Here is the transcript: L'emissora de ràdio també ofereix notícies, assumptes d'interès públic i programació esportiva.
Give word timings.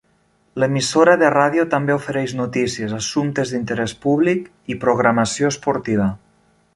L'emissora 0.61 1.13
de 1.23 1.27
ràdio 1.33 1.65
també 1.73 1.93
ofereix 1.97 2.33
notícies, 2.39 2.95
assumptes 3.01 3.53
d'interès 3.55 3.93
públic 4.07 4.49
i 4.77 4.81
programació 4.87 5.53
esportiva. 5.55 6.09